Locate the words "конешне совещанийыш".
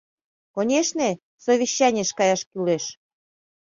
0.53-2.11